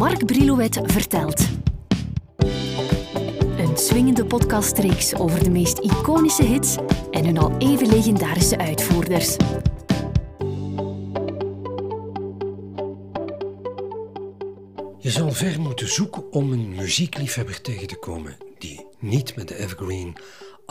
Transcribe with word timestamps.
Mark 0.00 0.26
Brilouet 0.26 0.80
vertelt. 0.82 1.48
Een 3.58 3.76
swingende 3.76 4.24
podcastreeks 4.24 5.14
over 5.14 5.44
de 5.44 5.50
meest 5.50 5.78
iconische 5.78 6.42
hits 6.42 6.76
en 7.10 7.24
hun 7.24 7.38
al 7.38 7.56
even 7.58 7.88
legendarische 7.88 8.58
uitvoerders. 8.58 9.36
Je 14.98 15.10
zal 15.10 15.32
ver 15.32 15.60
moeten 15.60 15.88
zoeken 15.88 16.32
om 16.32 16.52
een 16.52 16.74
muziekliefhebber 16.74 17.60
tegen 17.60 17.86
te 17.86 17.96
komen 17.96 18.36
die 18.58 18.86
niet 18.98 19.36
met 19.36 19.48
de 19.48 19.56
evergreen 19.56 20.16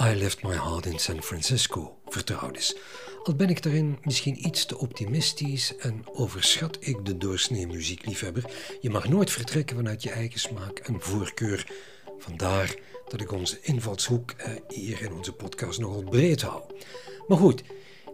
I 0.01 0.15
Left 0.15 0.43
My 0.43 0.53
Heart 0.53 0.85
in 0.85 0.99
San 0.99 1.21
Francisco 1.21 1.97
vertrouwd 2.07 2.57
is. 2.57 2.75
Al 3.23 3.35
ben 3.35 3.49
ik 3.49 3.63
daarin 3.63 3.97
misschien 4.03 4.47
iets 4.47 4.65
te 4.65 4.77
optimistisch 4.77 5.75
en 5.77 6.03
overschat 6.13 6.77
ik 6.79 7.05
de 7.05 7.17
doorsnee 7.17 7.67
muziekliefhebber. 7.67 8.43
Je 8.81 8.89
mag 8.89 9.09
nooit 9.09 9.31
vertrekken 9.31 9.75
vanuit 9.75 10.03
je 10.03 10.09
eigen 10.09 10.39
smaak 10.39 10.79
en 10.79 11.01
voorkeur. 11.01 11.71
Vandaar 12.17 12.75
dat 13.07 13.21
ik 13.21 13.31
onze 13.31 13.57
invalshoek 13.61 14.31
eh, 14.31 14.51
hier 14.67 15.01
in 15.01 15.13
onze 15.13 15.33
podcast 15.33 15.79
nogal 15.79 16.03
breed 16.03 16.41
hou. 16.41 16.63
Maar 17.27 17.37
goed, 17.37 17.63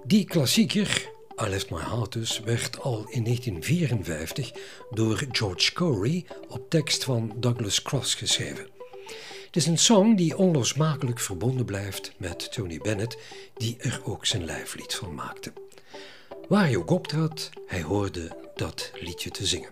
die 0.03 0.25
klassieker, 0.25 1.09
I 1.45 1.47
Left 1.47 1.69
My 1.69 1.81
Heart 1.81 2.11
dus, 2.11 2.39
werd 2.39 2.81
al 2.81 3.05
in 3.09 3.23
1954 3.23 4.51
door 4.91 5.25
George 5.31 5.73
Corey 5.73 6.25
op 6.47 6.69
tekst 6.69 7.03
van 7.03 7.33
Douglas 7.39 7.81
Cross 7.81 8.15
geschreven. 8.15 8.74
Het 9.55 9.63
is 9.63 9.69
een 9.69 9.77
song 9.77 10.15
die 10.15 10.37
onlosmakelijk 10.37 11.19
verbonden 11.19 11.65
blijft 11.65 12.11
met 12.17 12.51
Tony 12.51 12.77
Bennett, 12.77 13.17
die 13.53 13.77
er 13.79 14.01
ook 14.03 14.25
zijn 14.25 14.45
lijflied 14.45 14.95
van 14.95 15.13
maakte. 15.13 15.53
Waar 16.47 16.63
hij 16.63 16.75
ook 16.75 16.89
optrad, 16.89 17.49
hij 17.67 17.81
hoorde 17.81 18.37
dat 18.55 18.91
liedje 18.99 19.29
te 19.31 19.45
zingen. 19.45 19.69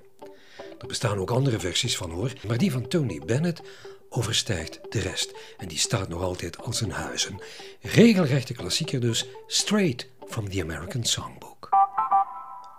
Er 0.80 0.88
bestaan 0.88 1.18
ook 1.18 1.32
andere 1.32 1.60
versies 1.60 1.98
van 1.98 2.12
hoor, 2.12 2.34
maar 2.48 2.58
die 2.58 2.72
van 2.72 2.88
Tony 2.88 3.22
Bennett 3.26 3.62
overstijgt 4.10 4.80
de 4.90 5.00
rest. 5.00 5.34
En 5.58 5.68
die 5.68 5.78
staat 5.78 6.10
nog 6.10 6.22
altijd 6.22 6.58
als 6.58 6.82
een 6.82 6.92
huis. 6.92 7.26
Een 7.26 7.42
regelrechte 7.82 8.54
klassieker 8.54 9.00
dus, 9.00 9.26
straight 9.48 10.10
from 10.28 10.50
the 10.50 10.62
American 10.62 11.04
Songbook. 11.04 11.70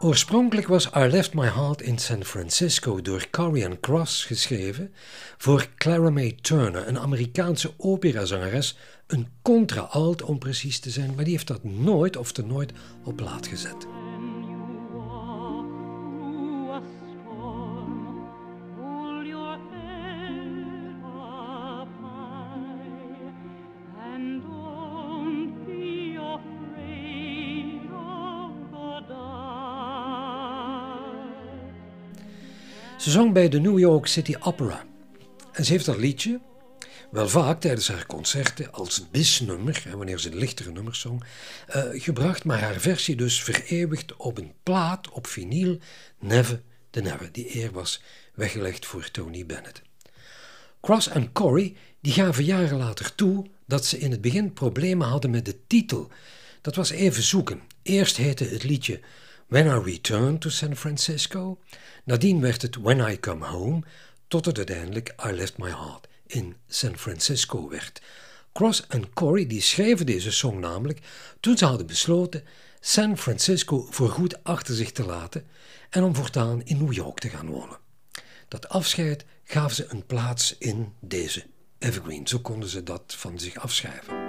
Oorspronkelijk 0.04 0.66
was 0.66 0.90
I 0.96 1.06
Left 1.06 1.34
My 1.34 1.46
Heart 1.46 1.82
in 1.82 1.98
San 1.98 2.24
Francisco 2.24 3.02
door 3.02 3.26
Corian 3.30 3.80
Cross 3.80 4.24
geschreven 4.24 4.94
voor 5.38 5.68
Clara 5.76 6.10
May 6.10 6.38
Turner, 6.40 6.88
een 6.88 6.98
Amerikaanse 6.98 7.72
operazangeres, 7.76 8.76
een 9.06 9.28
contra-alt 9.42 10.22
om 10.22 10.38
precies 10.38 10.80
te 10.80 10.90
zijn, 10.90 11.14
maar 11.14 11.24
die 11.24 11.32
heeft 11.32 11.46
dat 11.46 11.64
nooit 11.64 12.16
of 12.16 12.32
te 12.32 12.46
nooit 12.46 12.72
op 13.04 13.16
plaat 13.16 13.46
gezet. 13.46 13.86
Ze 33.04 33.10
zong 33.10 33.32
bij 33.32 33.48
de 33.48 33.60
New 33.60 33.78
York 33.78 34.06
City 34.06 34.34
Opera. 34.40 34.84
En 35.52 35.64
ze 35.64 35.72
heeft 35.72 35.84
dat 35.84 35.96
liedje, 35.96 36.40
wel 37.10 37.28
vaak 37.28 37.60
tijdens 37.60 37.88
haar 37.88 38.06
concerten, 38.06 38.72
als 38.72 39.10
bisnummer, 39.10 39.84
wanneer 39.96 40.18
ze 40.18 40.34
lichtere 40.34 40.70
nummers 40.70 41.00
zong, 41.00 41.24
uh, 41.76 41.82
gebracht, 41.92 42.44
maar 42.44 42.60
haar 42.60 42.80
versie 42.80 43.16
dus 43.16 43.42
vereeuwigd 43.42 44.16
op 44.16 44.38
een 44.38 44.52
plaat, 44.62 45.10
op 45.10 45.26
vinyl, 45.26 45.78
Never 46.20 46.62
the 46.90 47.00
Never. 47.00 47.32
Die 47.32 47.56
eer 47.56 47.72
was 47.72 48.02
weggelegd 48.34 48.86
voor 48.86 49.10
Tony 49.10 49.46
Bennett. 49.46 49.82
Cross 50.80 51.08
en 51.08 51.32
Corey 51.32 51.76
die 52.00 52.12
gaven 52.12 52.44
jaren 52.44 52.78
later 52.78 53.14
toe 53.14 53.46
dat 53.66 53.86
ze 53.86 53.98
in 53.98 54.10
het 54.10 54.20
begin 54.20 54.52
problemen 54.52 55.08
hadden 55.08 55.30
met 55.30 55.44
de 55.44 55.66
titel. 55.66 56.10
Dat 56.60 56.74
was 56.74 56.90
even 56.90 57.22
zoeken. 57.22 57.60
Eerst 57.82 58.16
heette 58.16 58.44
het 58.44 58.62
liedje 58.62 59.00
When 59.48 59.66
I 59.66 59.82
Return 59.84 60.38
to 60.38 60.48
San 60.48 60.76
Francisco. 60.76 61.58
Nadien 62.04 62.40
werd 62.40 62.62
het 62.62 62.76
When 62.76 63.10
I 63.10 63.20
Come 63.20 63.46
Home, 63.46 63.82
tot 64.28 64.44
het 64.44 64.56
uiteindelijk 64.56 65.14
I 65.26 65.30
Left 65.32 65.58
My 65.58 65.70
Heart 65.70 66.08
in 66.26 66.56
San 66.68 66.98
Francisco 66.98 67.68
werd. 67.68 68.02
Cross 68.52 68.86
en 68.86 69.12
Corey 69.12 69.46
die 69.46 69.60
schreven 69.60 70.06
deze 70.06 70.32
song 70.32 70.60
namelijk 70.60 71.00
toen 71.40 71.58
ze 71.58 71.64
hadden 71.64 71.86
besloten 71.86 72.44
San 72.80 73.18
Francisco 73.18 73.86
voorgoed 73.90 74.44
achter 74.44 74.74
zich 74.74 74.92
te 74.92 75.04
laten 75.04 75.46
en 75.90 76.02
om 76.02 76.14
voortaan 76.14 76.62
in 76.64 76.78
New 76.78 76.92
York 76.92 77.18
te 77.18 77.28
gaan 77.28 77.46
wonen. 77.46 77.78
Dat 78.48 78.68
afscheid 78.68 79.24
gaf 79.44 79.72
ze 79.72 79.86
een 79.88 80.06
plaats 80.06 80.56
in 80.58 80.92
deze 81.00 81.44
evergreen. 81.78 82.26
Zo 82.26 82.38
konden 82.38 82.68
ze 82.68 82.82
dat 82.82 83.14
van 83.16 83.38
zich 83.38 83.56
afschrijven. 83.56 84.23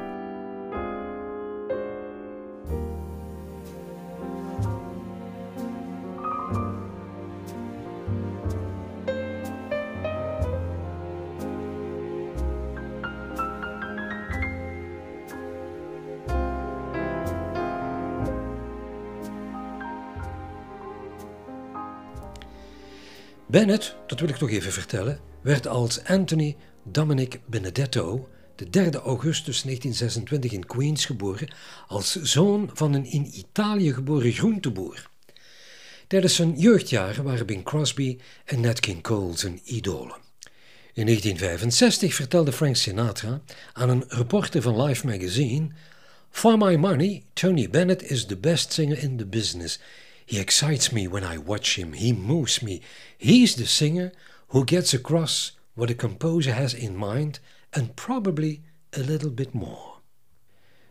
Bennett, 23.55 23.95
dat 24.07 24.19
wil 24.19 24.29
ik 24.29 24.35
toch 24.35 24.49
even 24.49 24.71
vertellen, 24.71 25.19
werd 25.41 25.67
als 25.67 26.03
Anthony 26.03 26.55
Dominic 26.83 27.39
Benedetto 27.45 28.29
de 28.55 28.69
3 28.69 28.91
augustus 28.91 29.61
1926 29.61 30.51
in 30.51 30.65
Queens 30.65 31.05
geboren 31.05 31.53
als 31.87 32.15
zoon 32.15 32.69
van 32.73 32.93
een 32.93 33.05
in 33.05 33.29
Italië 33.33 33.93
geboren 33.93 34.31
groenteboer. 34.31 35.09
Tijdens 36.07 36.35
zijn 36.35 36.59
jeugdjaren 36.59 37.23
waren 37.23 37.45
Bing 37.45 37.63
Crosby 37.63 38.17
en 38.45 38.61
Nat 38.61 38.79
King 38.79 39.01
Cole 39.01 39.37
zijn 39.37 39.59
idolen. 39.63 40.15
In 40.93 41.05
1965 41.05 42.15
vertelde 42.15 42.51
Frank 42.51 42.75
Sinatra 42.75 43.41
aan 43.73 43.89
een 43.89 44.03
reporter 44.07 44.61
van 44.61 44.81
Life 44.81 45.05
magazine: 45.05 45.67
For 46.29 46.57
my 46.57 46.75
money, 46.75 47.23
Tony 47.33 47.69
Bennett 47.69 48.09
is 48.09 48.25
the 48.25 48.37
best 48.37 48.73
singer 48.73 48.97
in 48.97 49.17
the 49.17 49.25
business. 49.25 49.79
He 50.25 50.39
excites 50.39 50.91
me 50.91 51.07
when 51.07 51.23
I 51.23 51.37
watch 51.37 51.77
him. 51.77 51.93
He 51.93 52.13
moves 52.13 52.61
me. 52.61 52.81
He's 53.17 53.55
the 53.55 53.65
singer 53.65 54.11
who 54.47 54.65
gets 54.65 54.93
across 54.93 55.51
what 55.75 55.89
a 55.89 55.95
composer 55.95 56.53
has 56.53 56.73
in 56.73 56.95
mind 56.95 57.39
and 57.71 57.95
probably 57.95 58.61
a 58.93 58.99
little 58.99 59.29
bit 59.31 59.53
more. 59.53 59.95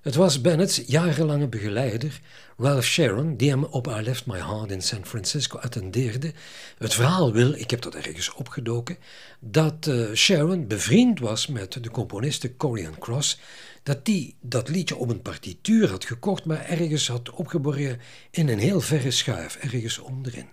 Het 0.04 0.14
was 0.14 0.40
Bennett's 0.40 0.82
jarenlange 0.86 1.48
begeleider, 1.48 2.20
Ralph 2.56 2.84
Sharon, 2.84 3.36
die 3.36 3.50
hem 3.50 3.64
op 3.64 3.86
I 3.86 4.02
Left 4.02 4.26
My 4.26 4.38
Heart 4.38 4.70
in 4.70 4.82
San 4.82 5.06
Francisco 5.06 5.58
attendeerde. 5.58 6.32
Het 6.78 6.94
verhaal 6.94 7.32
wil, 7.32 7.52
ik 7.52 7.70
heb 7.70 7.80
dat 7.80 7.94
ergens 7.94 8.34
opgedoken, 8.34 8.96
dat 9.40 9.86
uh, 9.86 10.14
Sharon 10.14 10.66
bevriend 10.66 11.20
was 11.20 11.46
met 11.46 11.82
de 11.82 11.90
componiste 11.90 12.56
Corian 12.56 12.98
Cross, 12.98 13.38
dat 13.84 14.04
die 14.04 14.36
dat 14.40 14.68
liedje 14.68 14.96
op 14.96 15.08
een 15.08 15.22
partituur 15.22 15.90
had 15.90 16.04
gekocht, 16.04 16.44
maar 16.44 16.64
ergens 16.64 17.08
had 17.08 17.30
opgeborgen 17.30 18.00
in 18.30 18.48
een 18.48 18.58
heel 18.58 18.80
verre 18.80 19.10
schuif, 19.10 19.56
ergens 19.56 19.98
onderin. 19.98 20.46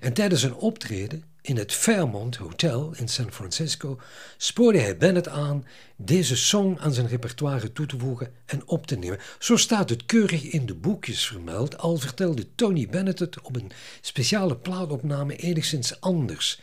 En 0.00 0.12
tijdens 0.12 0.42
een 0.42 0.54
optreden 0.54 1.24
in 1.42 1.56
het 1.56 1.72
Fairmont 1.72 2.36
Hotel 2.36 2.92
in 2.96 3.08
San 3.08 3.32
Francisco 3.32 3.98
spoorde 4.36 4.78
hij 4.78 4.96
Bennett 4.96 5.28
aan 5.28 5.66
deze 5.96 6.36
song 6.36 6.78
aan 6.78 6.92
zijn 6.92 7.08
repertoire 7.08 7.72
toe 7.72 7.86
te 7.86 7.98
voegen 7.98 8.32
en 8.46 8.68
op 8.68 8.86
te 8.86 8.96
nemen. 8.96 9.18
Zo 9.38 9.56
staat 9.56 9.88
het 9.88 10.06
keurig 10.06 10.42
in 10.42 10.66
de 10.66 10.74
boekjes 10.74 11.26
vermeld, 11.26 11.78
al 11.78 11.96
vertelde 11.96 12.54
Tony 12.54 12.88
Bennett 12.88 13.18
het 13.18 13.40
op 13.40 13.56
een 13.56 13.70
speciale 14.00 14.56
plaatopname 14.56 15.36
enigszins 15.36 16.00
anders. 16.00 16.60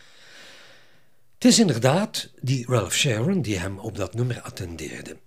Het 1.33 1.45
is 1.45 1.59
inderdaad 1.59 2.29
die 2.41 2.65
Ralph 2.67 2.93
Sharon 2.93 3.41
die 3.41 3.57
hem 3.59 3.79
op 3.79 3.97
dat 3.97 4.13
nummer 4.13 4.41
attendeerde. 4.41 5.17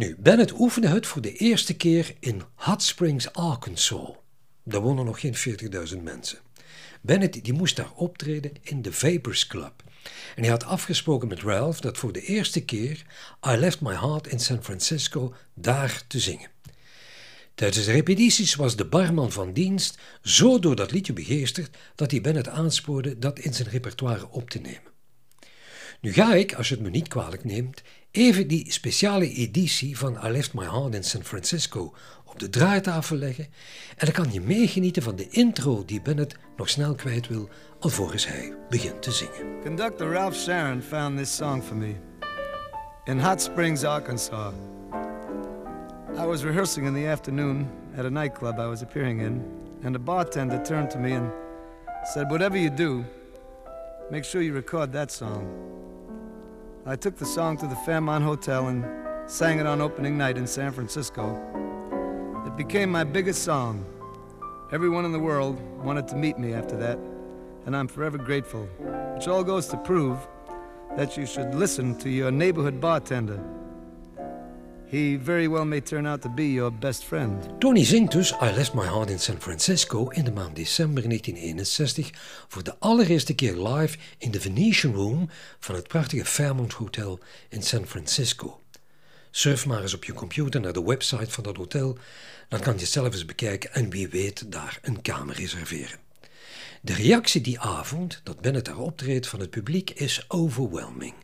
Nu, 0.00 0.16
Bennett 0.18 0.52
oefende 0.58 0.88
het 0.88 1.06
voor 1.06 1.22
de 1.22 1.32
eerste 1.32 1.74
keer 1.74 2.14
in 2.20 2.42
Hot 2.54 2.82
Springs, 2.82 3.32
Arkansas. 3.32 4.08
Daar 4.64 4.80
wonen 4.80 5.04
nog 5.04 5.20
geen 5.20 5.36
40.000 5.94 6.02
mensen. 6.02 6.38
Bennett 7.00 7.44
die 7.44 7.52
moest 7.52 7.76
daar 7.76 7.92
optreden 7.94 8.52
in 8.62 8.82
de 8.82 8.92
Vapors 8.92 9.46
Club. 9.46 9.82
En 10.36 10.42
hij 10.42 10.50
had 10.50 10.64
afgesproken 10.64 11.28
met 11.28 11.42
Ralph 11.42 11.80
dat 11.80 11.98
voor 11.98 12.12
de 12.12 12.22
eerste 12.22 12.64
keer 12.64 13.04
I 13.48 13.56
Left 13.56 13.80
My 13.80 13.94
Heart 13.94 14.26
in 14.26 14.40
San 14.40 14.64
Francisco 14.64 15.34
daar 15.54 16.02
te 16.06 16.18
zingen. 16.18 16.50
Tijdens 17.54 17.84
de 17.84 17.92
repetities 17.92 18.54
was 18.54 18.76
de 18.76 18.86
barman 18.86 19.32
van 19.32 19.52
dienst 19.52 19.98
zo 20.22 20.58
door 20.58 20.76
dat 20.76 20.90
liedje 20.90 21.12
begeesterd 21.12 21.76
dat 21.94 22.10
hij 22.10 22.20
Bennett 22.20 22.48
aanspoorde 22.48 23.18
dat 23.18 23.38
in 23.38 23.54
zijn 23.54 23.68
repertoire 23.68 24.30
op 24.30 24.50
te 24.50 24.58
nemen. 24.58 24.89
Nu 26.00 26.12
ga 26.12 26.34
ik, 26.34 26.54
als 26.54 26.68
je 26.68 26.74
het 26.74 26.82
me 26.82 26.90
niet 26.90 27.08
kwalijk 27.08 27.44
neemt, 27.44 27.82
even 28.10 28.48
die 28.48 28.72
speciale 28.72 29.32
editie 29.32 29.98
van 29.98 30.18
I 30.24 30.28
Left 30.28 30.54
My 30.54 30.64
Heart 30.64 30.94
in 30.94 31.04
San 31.04 31.24
Francisco 31.24 31.94
op 32.24 32.38
de 32.38 32.48
draaitafel 32.48 33.16
leggen 33.16 33.44
en 33.96 34.06
dan 34.06 34.12
kan 34.12 34.32
je 34.32 34.40
meegenieten 34.40 35.02
van 35.02 35.16
de 35.16 35.28
intro 35.28 35.84
die 35.84 36.02
Bennett 36.02 36.34
nog 36.56 36.68
snel 36.68 36.94
kwijt 36.94 37.28
wil 37.28 37.48
alvorens 37.80 38.26
hij 38.26 38.54
begint 38.68 39.02
te 39.02 39.10
zingen. 39.10 39.60
Conductor 39.62 40.12
Ralph 40.12 40.36
Sharon 40.36 40.82
found 40.82 41.18
this 41.18 41.36
song 41.36 41.62
for 41.62 41.76
me 41.76 41.94
in 43.04 43.18
Hot 43.18 43.42
Springs, 43.42 43.84
Arkansas. 43.84 44.52
I 46.16 46.26
was 46.26 46.42
rehearsing 46.42 46.86
in 46.86 46.94
the 46.94 47.08
afternoon 47.08 47.70
at 47.96 48.04
a 48.04 48.10
nightclub 48.10 48.58
I 48.58 48.66
was 48.66 48.82
appearing 48.82 49.20
in, 49.20 49.42
and 49.84 49.94
the 49.94 50.00
bartender 50.00 50.62
turned 50.64 50.90
to 50.90 50.98
me 50.98 51.12
and 51.12 51.30
said, 52.12 52.30
Whatever 52.30 52.58
you 52.58 52.70
do, 52.70 53.04
make 54.10 54.24
sure 54.24 54.42
you 54.42 54.54
record 54.54 54.92
that 54.92 55.10
song. 55.10 55.70
I 56.86 56.96
took 56.96 57.16
the 57.16 57.26
song 57.26 57.58
to 57.58 57.66
the 57.66 57.76
Fairmont 57.76 58.24
Hotel 58.24 58.68
and 58.68 58.86
sang 59.30 59.58
it 59.58 59.66
on 59.66 59.82
opening 59.82 60.16
night 60.16 60.38
in 60.38 60.46
San 60.46 60.72
Francisco. 60.72 61.38
It 62.46 62.56
became 62.56 62.90
my 62.90 63.04
biggest 63.04 63.42
song. 63.42 63.84
Everyone 64.72 65.04
in 65.04 65.12
the 65.12 65.18
world 65.18 65.60
wanted 65.84 66.08
to 66.08 66.16
meet 66.16 66.38
me 66.38 66.54
after 66.54 66.78
that, 66.78 66.98
and 67.66 67.76
I'm 67.76 67.86
forever 67.86 68.16
grateful. 68.16 68.64
Which 69.14 69.28
all 69.28 69.44
goes 69.44 69.66
to 69.68 69.76
prove 69.76 70.26
that 70.96 71.18
you 71.18 71.26
should 71.26 71.54
listen 71.54 71.98
to 71.98 72.08
your 72.08 72.30
neighborhood 72.30 72.80
bartender. 72.80 73.38
He 74.90 75.18
very 75.22 75.48
well 75.48 75.64
may 75.64 75.80
turn 75.80 76.06
out 76.06 76.22
to 76.22 76.28
be 76.28 76.52
your 76.52 76.72
best 76.72 77.04
friend. 77.04 77.48
Tony 77.58 77.84
zingt 77.84 78.12
dus 78.12 78.32
I 78.42 78.50
Left 78.54 78.74
My 78.74 78.86
Heart 78.86 79.10
in 79.10 79.18
San 79.18 79.40
Francisco 79.40 80.08
in 80.08 80.24
de 80.24 80.32
maand 80.32 80.56
december 80.56 81.02
1961 81.02 82.10
voor 82.48 82.62
de 82.62 82.78
allereerste 82.78 83.34
keer 83.34 83.56
live 83.56 83.98
in 84.18 84.30
de 84.30 84.40
Venetian 84.40 84.94
Room 84.94 85.28
van 85.58 85.74
het 85.74 85.88
prachtige 85.88 86.24
Fairmont 86.24 86.72
Hotel 86.72 87.18
in 87.48 87.62
San 87.62 87.86
Francisco. 87.86 88.60
Surf 89.30 89.66
maar 89.66 89.82
eens 89.82 89.94
op 89.94 90.04
je 90.04 90.12
computer 90.12 90.60
naar 90.60 90.72
de 90.72 90.84
website 90.84 91.30
van 91.30 91.44
dat 91.44 91.56
hotel, 91.56 91.98
dan 92.48 92.60
kan 92.60 92.78
je 92.78 92.86
zelf 92.86 93.12
eens 93.12 93.24
bekijken 93.24 93.72
en 93.72 93.90
wie 93.90 94.08
weet 94.08 94.52
daar 94.52 94.78
een 94.82 95.02
kamer 95.02 95.34
reserveren. 95.34 95.98
De 96.80 96.92
reactie 96.94 97.40
die 97.40 97.60
avond 97.60 98.20
dat 98.22 98.40
Bennett 98.40 98.66
daar 98.66 98.78
optreedt 98.78 99.26
van 99.26 99.40
het 99.40 99.50
publiek 99.50 99.90
is 99.90 100.24
overwhelming. 100.28 101.14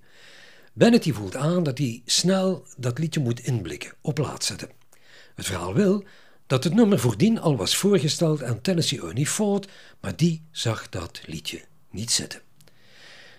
Bennett 0.78 1.08
voelt 1.12 1.36
aan 1.36 1.62
dat 1.62 1.78
hij 1.78 2.02
snel 2.04 2.66
dat 2.76 2.98
liedje 2.98 3.20
moet 3.20 3.40
inblikken, 3.40 3.92
op 4.00 4.14
plaat 4.14 4.44
zetten. 4.44 4.70
Het 5.34 5.46
verhaal 5.46 5.74
wil 5.74 6.04
dat 6.46 6.64
het 6.64 6.74
nummer 6.74 6.98
voordien 6.98 7.40
al 7.40 7.56
was 7.56 7.76
voorgesteld 7.76 8.42
aan 8.42 8.60
Tennessee 8.60 9.02
Ernie 9.02 9.26
Ford, 9.26 9.68
maar 10.00 10.16
die 10.16 10.42
zag 10.50 10.88
dat 10.88 11.20
liedje 11.26 11.60
niet 11.90 12.10
zitten. 12.10 12.40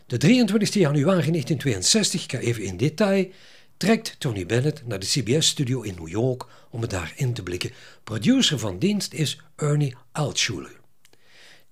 De 0.06 0.18
23 0.18 0.74
januari 0.74 1.32
1962, 1.32 2.24
ik 2.24 2.32
ga 2.32 2.38
even 2.38 2.64
in 2.64 2.78
detail, 2.78 3.28
trekt 3.78 4.16
Tony 4.20 4.46
Bennett 4.46 4.88
naar 4.88 5.00
de 5.00 5.06
CBS-studio 5.06 5.82
in 5.82 5.96
New 5.96 6.08
York 6.08 6.46
om 6.70 6.82
het 6.82 6.90
daar 6.90 7.14
in 7.16 7.34
te 7.34 7.44
blikken. 7.44 7.72
Producer 8.04 8.60
van 8.60 8.80
dienst 8.80 9.14
is 9.14 9.42
Ernie 9.56 9.96
Altschuler. 10.12 10.80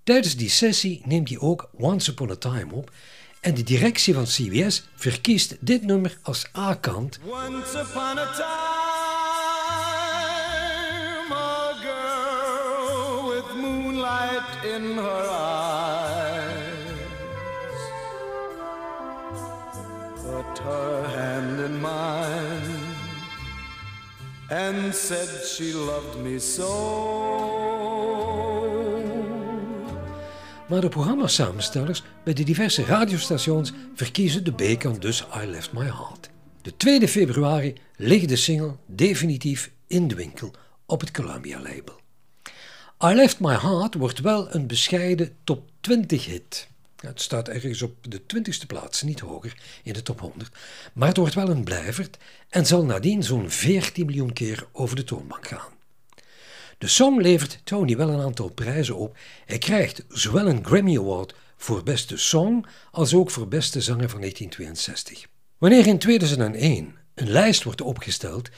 Tijdens 0.03 0.35
die 0.35 0.49
sessie 0.49 1.01
neemt 1.05 1.29
hij 1.29 1.39
ook 1.39 1.69
Once 1.77 2.11
Upon 2.11 2.31
a 2.31 2.35
Time 2.35 2.73
op 2.73 2.91
en 3.45 3.53
de 3.53 3.63
directie 3.63 4.13
van 4.13 4.25
CBS 4.25 4.83
verkiest 4.95 5.55
dit 5.59 5.85
nummer 5.85 6.17
als 6.21 6.45
A-kant. 6.57 7.19
Once 7.23 7.79
upon 7.79 8.17
in 14.75 14.97
her 14.97 15.27
eyes 15.29 16.55
put 20.15 20.57
her 20.57 21.07
hand 21.07 21.59
in 21.59 21.81
mine 21.81 22.95
and 24.49 24.93
said 24.93 25.29
she 25.45 25.73
loved 25.73 26.17
me 26.17 26.39
so. 26.39 27.54
Maar 30.67 30.81
de 30.81 30.89
programmasamenstellers 30.89 32.03
bij 32.23 32.33
de 32.33 32.43
diverse 32.43 32.83
radiostations 32.83 33.71
verkiezen 33.95 34.43
de 34.43 34.51
B-kant 34.51 35.01
dus 35.01 35.25
I 35.43 35.45
Left 35.45 35.71
My 35.71 35.83
Heart. 35.83 36.29
De 36.61 36.77
2 36.77 37.07
februari 37.07 37.75
ligt 37.95 38.29
de 38.29 38.35
single 38.35 38.75
definitief 38.85 39.71
in 39.87 40.07
de 40.07 40.15
winkel 40.15 40.51
op 40.85 40.99
het 40.99 41.11
Columbia 41.11 41.59
label. 41.59 41.99
I 43.03 43.13
Left 43.13 43.39
My 43.39 43.53
Heart 43.53 43.93
wordt 43.93 44.19
wel 44.19 44.55
een 44.55 44.67
bescheiden 44.67 45.35
top 45.43 45.69
20 45.81 46.25
hit. 46.25 46.67
Het 46.99 47.21
staat 47.21 47.47
ergens 47.47 47.81
op 47.81 47.95
de 48.01 48.21
20ste 48.21 48.65
plaats, 48.67 49.01
niet 49.01 49.19
hoger, 49.19 49.57
in 49.83 49.93
de 49.93 50.01
top 50.01 50.19
100. 50.19 50.55
Maar 50.93 51.07
het 51.07 51.17
wordt 51.17 51.33
wel 51.33 51.49
een 51.49 51.63
blijverd 51.63 52.17
en 52.49 52.65
zal 52.65 52.85
nadien 52.85 53.23
zo'n 53.23 53.49
14 53.49 54.05
miljoen 54.05 54.33
keer 54.33 54.67
over 54.71 54.95
de 54.95 55.03
toonbank 55.03 55.47
gaan. 55.47 55.74
De 56.77 56.87
song 56.87 57.21
levert 57.21 57.59
Tony 57.63 57.97
wel 57.97 58.09
een 58.09 58.21
aantal 58.21 58.49
prijzen 58.49 58.95
op. 58.95 59.17
Hij 59.45 59.57
krijgt 59.57 60.05
zowel 60.09 60.47
een 60.47 60.65
Grammy 60.65 60.97
Award 60.97 61.35
voor 61.57 61.83
beste 61.83 62.17
song 62.17 62.65
als 62.91 63.13
ook 63.13 63.31
voor 63.31 63.47
beste 63.47 63.81
zanger 63.81 64.09
van 64.09 64.19
1962. 64.19 65.25
Wanneer 65.57 65.87
in 65.87 65.97
2001 65.97 66.95
een 67.15 67.29
lijst 67.29 67.63
wordt 67.63 67.81
opgesteld 67.81 68.49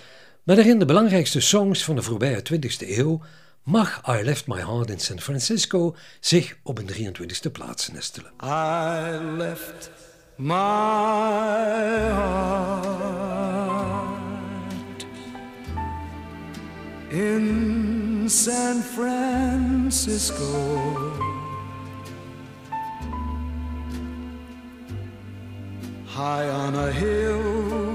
met 0.43 0.57
erin 0.57 0.79
de 0.79 0.85
belangrijkste 0.85 1.39
songs 1.39 1.83
van 1.83 1.95
de 1.95 2.01
voorbije 2.01 2.43
20e 2.53 2.87
eeuw, 2.89 3.21
mag 3.63 4.01
I 4.07 4.23
Left 4.23 4.47
My 4.47 4.55
Heart 4.55 4.89
in 4.89 4.99
San 4.99 5.19
Francisco 5.19 5.95
zich 6.19 6.57
op 6.63 6.77
een 6.77 6.89
23e 6.93 7.51
plaats 7.51 7.87
nestelen. 7.87 8.31
I 8.43 9.19
left 9.37 9.89
my 10.35 10.53
heart 12.13 13.37
in 17.09 18.06
San 18.29 18.81
Francisco. 18.81 20.43
High 26.05 26.49
on 26.49 26.75
a 26.75 26.91
hill. 26.91 27.85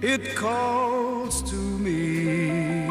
It 0.00 0.34
calls 0.34 1.42
to 1.42 1.56
me. 1.56 2.86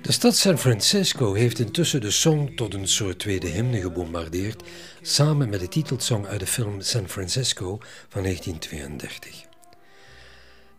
De 0.00 0.12
stad 0.12 0.36
San 0.36 0.58
Francisco 0.58 1.34
heeft 1.34 1.58
intussen 1.58 2.00
de 2.00 2.10
song 2.10 2.56
tot 2.56 2.74
een 2.74 2.88
soort 2.88 3.18
tweede 3.18 3.46
hymne 3.46 3.80
gebombardeerd, 3.80 4.62
samen 5.02 5.48
met 5.48 5.60
de 5.60 5.68
titelsong 5.68 6.26
uit 6.26 6.40
de 6.40 6.46
film 6.46 6.80
San 6.80 7.08
Francisco 7.08 7.78
van 8.08 8.22
1932. 8.22 9.49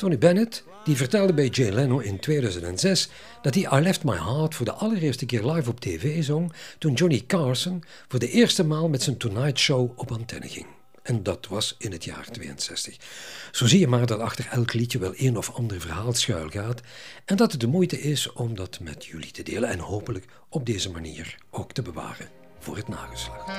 Tony 0.02 0.18
Bennett 0.18 0.64
die 0.84 0.96
vertelde 0.96 1.34
bij 1.34 1.48
Jay 1.48 1.70
Leno 1.70 2.00
in 2.00 2.20
2006 2.20 3.10
dat 3.42 3.56
hij 3.56 3.80
I 3.80 3.84
Left 3.84 4.04
My 4.04 4.16
Heart 4.16 4.56
voor 4.56 4.66
de 4.66 4.72
allereerste 4.72 5.26
keer 5.26 5.46
live 5.46 5.70
op 5.70 5.80
tv 5.80 6.24
zong 6.24 6.54
toen 6.78 6.94
Johnny 6.94 7.24
Carson 7.28 7.84
voor 8.08 8.20
de 8.20 8.30
eerste 8.30 8.64
maal 8.64 8.90
met 8.90 9.04
zijn 9.04 9.18
Tonight 9.18 9.60
Show 9.60 10.00
op 10.00 10.12
antenne 10.12 10.48
ging. 10.48 10.66
En 11.04 11.24
dat 11.24 11.48
was 11.48 11.76
in 11.78 11.92
het 11.92 12.04
jaar 12.04 12.28
62. 12.32 12.98
Zo 13.52 13.68
zie 13.68 13.80
je 13.80 13.88
maar 13.88 14.06
dat 14.06 14.20
achter 14.20 14.48
elk 14.52 14.74
liedje 14.74 15.00
wel 15.00 15.14
een 15.16 15.38
of 15.38 15.52
ander 15.54 15.82
verhaal 15.82 16.14
schuil 16.14 16.50
gaat 16.50 16.82
en 17.26 17.36
dat 17.36 17.52
het 17.52 17.62
de 17.62 17.68
moeite 17.68 18.02
is 18.02 18.34
om 18.34 18.56
dat 18.56 18.80
met 18.80 19.06
jullie 19.06 19.32
te 19.32 19.44
delen 19.44 19.70
en 19.70 19.80
hopelijk 19.80 20.26
op 20.50 20.66
deze 20.66 20.92
manier 20.92 21.38
ook 21.50 21.72
te 21.72 21.82
bewaren 21.82 22.30
voor 22.60 22.76
het 22.76 22.88
nageslacht. 22.88 23.50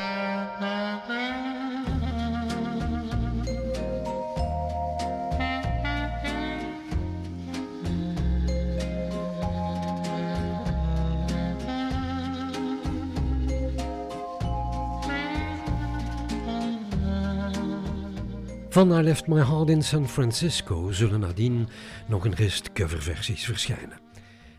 Van 18.73 18.99
I 18.99 19.03
Left 19.03 19.27
My 19.27 19.45
Heart 19.45 19.69
in 19.69 19.83
San 19.83 20.09
Francisco 20.09 20.93
zullen 20.93 21.21
nadien 21.21 21.69
nog 22.09 22.25
een 22.25 22.35
rest 22.35 22.73
coverversies 22.73 23.45
verschijnen. 23.45 24.01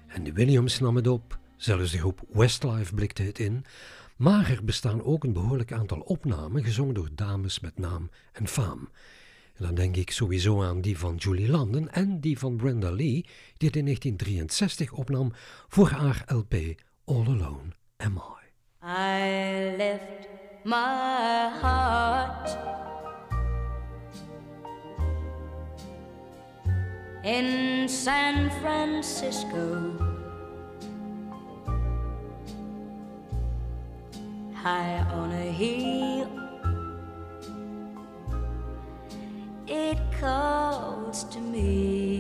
En 0.08 0.24
de 0.24 0.34
Williams 0.34 0.80
nam 0.80 0.96
het 0.96 1.08
op, 1.08 1.38
zelfs 1.58 1.92
de 1.92 1.98
groep 1.98 2.22
Westlife 2.32 2.94
blikte 2.94 3.24
het 3.24 3.40
in, 3.40 3.66
maar 4.18 4.50
er 4.50 4.64
bestaan 4.64 5.04
ook 5.04 5.24
een 5.24 5.34
behoorlijk 5.34 5.72
aantal 5.72 6.00
opnamen 6.00 6.64
gezongen 6.64 6.94
door 6.94 7.10
dames 7.16 7.60
met 7.60 7.78
naam 7.78 8.10
en 8.32 8.48
faam. 8.48 8.90
En 9.56 9.66
dan 9.66 9.76
denk 9.76 9.96
ik 9.96 10.12
sowieso 10.12 10.64
aan 10.64 10.82
die 10.82 10.98
van 10.98 11.16
Julie 11.16 11.50
London 11.50 11.90
en 11.90 12.20
die 12.20 12.40
van 12.40 12.56
Brenda 12.56 12.92
Lee, 12.92 13.26
die 13.58 13.68
het 13.68 13.76
in 13.76 13.86
1963 13.86 14.92
opnam 14.92 15.34
voor 15.68 15.90
haar 15.90 16.24
LP 16.26 16.54
All 17.06 17.26
Alone 17.26 17.72
Am 17.98 18.16
I. 18.18 18.48
I 18.86 19.78
left 19.78 20.28
my 20.64 21.50
heart 21.62 22.83
in 27.24 27.88
San 27.88 28.50
Francisco. 28.62 29.98
High 34.54 35.00
on 35.12 35.32
a 35.32 35.52
hill, 35.52 36.30
it 39.68 39.98
calls 40.20 41.24
to 41.26 41.40
me. 41.40 42.13